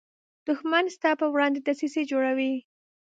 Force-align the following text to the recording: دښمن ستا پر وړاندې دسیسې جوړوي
دښمن 0.47 0.85
ستا 0.95 1.11
پر 1.19 1.27
وړاندې 1.33 1.59
دسیسې 1.67 2.01
جوړوي 2.11 2.53